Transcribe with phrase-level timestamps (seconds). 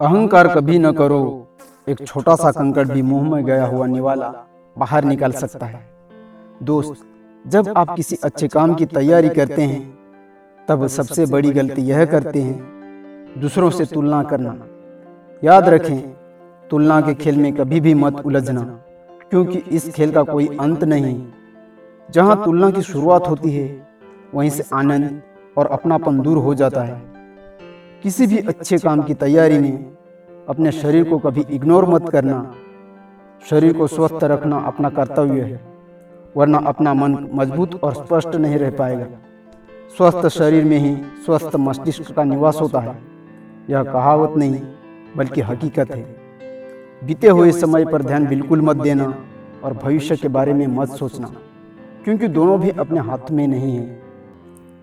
[0.00, 1.46] अहंकार कभी न करो।
[1.88, 4.28] एक छोटा सा कंकड़ भी मुँह में गया हुआ निवाला
[4.78, 5.80] बाहर निकाल सकता है।
[6.62, 6.94] दोस्त,
[7.46, 9.98] जब आप किसी अच्छे काम की तैयारी करते हैं,
[10.68, 12.58] तब सबसे बड़ी गलती यह करते हैं,
[13.40, 14.56] दूसरों से तुलना करना।
[15.44, 16.00] याद रखें,
[16.70, 18.62] तुलना के खेल में कभी भी मत उलझना,
[19.30, 21.26] क्योंकि इस खेल का कोई अंत नहीं।
[22.10, 23.88] जहाँ तुलना की शुरुआत होती है,
[24.34, 25.22] वहीं से आनंद
[25.58, 27.19] और अपनापन दूर हो जाता है।
[28.02, 29.92] किसी भी अच्छे काम की तैयारी में
[30.48, 32.54] अपने शरीर को कभी इग्नोर मत करना।
[33.50, 35.60] शरीर को स्वस्थ रखना अपना कर्तव्य है
[36.36, 39.06] वरना अपना मन मज़बूत और स्पष्ट नहीं रह पाएगा।
[39.96, 40.94] स्वस्थ शरीर में ही
[41.26, 42.98] स्वस्थ मस्तिष्क का निवास होता है।
[43.70, 44.60] यह कहावत नहीं
[45.16, 46.02] बल्कि हकीकत है।
[47.02, 49.14] बीते हुए समय पर ध्यान बिल्कुल मत देना
[49.64, 51.32] और भविष्य के बारे में मत सोचना
[52.04, 54.02] क्योंकि दोनों भी अपने हाथ में नहीं है।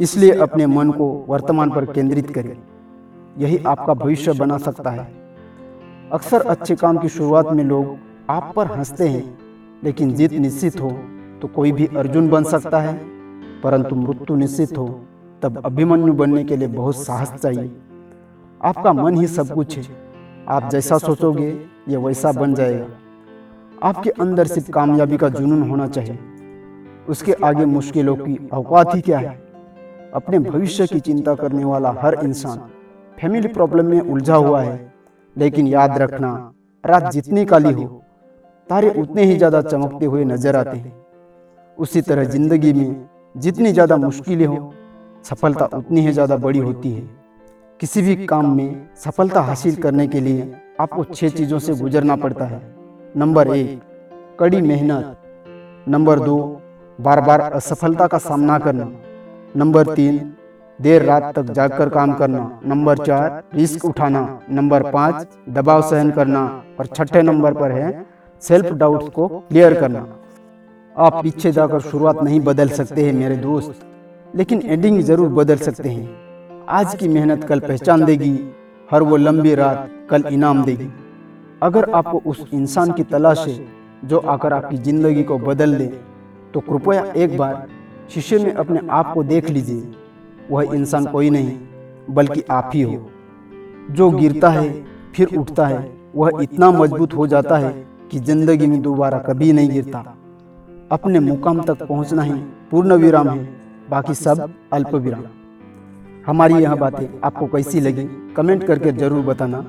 [0.00, 2.56] इसलिए अपने मन को वर्तमान पर केंद्रित करें
[3.38, 5.06] यही आपका भविष्य बना सकता है।
[6.12, 7.96] अक्सर अच्छे काम की शुरुआत में लोग
[8.30, 9.38] आप पर हँसते हैं
[9.84, 10.90] लेकिन जीत निश्चित हो
[11.42, 12.94] तो कोई भी अर्जुन बन सकता है।
[13.62, 14.86] परंतु मृत्यु निश्चित हो
[15.42, 17.70] तब अभिमन्यु बनने के लिए बहुत साहस चाहिए।
[18.64, 19.84] आपका मन ही सब कुछ है।
[20.48, 21.48] आप जैसा सोचोगे
[21.88, 22.86] ये वैसा बन जाएगा।
[23.82, 26.18] आपके अंदर सिर्फ़ कामयाबी का जुनून होना चाहिए।
[27.08, 29.34] उसके आगे मुश्किलों की औकात ही क्या है
[30.14, 32.58] अपने भविष्य की चिंता करने वाला हर इंसान
[33.18, 34.92] फैमिली प्रॉब्लम में उलझा हुआ है।
[35.36, 36.52] लेकिन याद रखना,
[36.84, 37.84] रात जितनी काली हो,
[38.70, 40.92] तारे उतने ही ज़्यादा चमकते हुए नज़र आते हैं।
[41.78, 44.72] उसी तरह ज़िंदगी में जितनी ज़्यादा मुश्किलें हो,
[45.24, 47.08] सफलता उतनी ही ज़्यादा बड़ी होती है।
[47.80, 52.44] किसी भी काम में सफलता हासिल करने के लिए आपको छह चीज़ों से गुजरना पड़ता
[52.44, 52.60] है।
[53.16, 53.80] नंबर एक,
[54.40, 55.16] कड़ी मेहनत।
[55.88, 56.36] नंबर दो
[56.98, 58.90] बार बार असफलता का सामना करना।
[59.56, 60.18] नंबर तीन
[60.82, 66.42] देर रात तक जागकर काम करना। नंबर चार, रिस्क उठाना। नंबर पाँच, दबाव सहन करना।
[66.80, 68.04] और छठे नंबर पर है
[68.42, 70.06] सेल्फ डाउट्स को क्लियर करना।
[70.94, 73.74] आप पीछे जाकर शुरुआत नहीं बदल सकते हैं मेरे दोस्त,
[74.34, 78.38] लेकिन एंडिंग ज़रूर बदल सकते हैं। आज की मेहनत कल पहचान देगी,
[78.88, 80.90] हर वो लंबी रात कल इनाम देगी।
[81.62, 83.58] अगर आपको उस इंसान की तलाश है,
[84.04, 85.86] जो आकर आपकी ज़िंदगी को बदल दे
[86.54, 87.66] तो कृपया एक बार
[88.10, 89.82] शीशे में अपने आप को देख लीजिए।
[90.50, 91.58] वह इंसान कोई नहीं
[92.10, 93.10] बल्कि आप ही हो
[93.90, 94.70] जो गिरता है
[95.14, 97.72] फिर उठता है वह इतना मज़बूत हो जाता है
[98.10, 99.98] कि ज़िंदगी में दोबारा कभी नहीं गिरता।
[100.92, 102.32] अपने मुकाम तक पहुँचना ही
[102.70, 103.44] पूर्ण विराम है
[103.90, 105.24] बाकी सब अल्प विराम
[106.26, 108.04] हमारी यह बातें आपको कैसी लगी?
[108.36, 109.64] कमेंट करके ज़रूर बताना।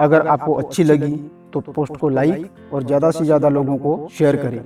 [0.00, 1.12] अगर आपको अच्छी लगी
[1.52, 4.62] तो पोस्ट को लाइक और ज़्यादा से ज़्यादा लोगों को शेयर करें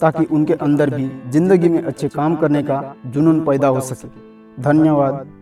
[0.00, 4.08] ताकि उनके अंदर भी ज़िंदगी में अच्छे काम करने का जुनून पैदा हो सके
[4.62, 5.39] धन्यवाद।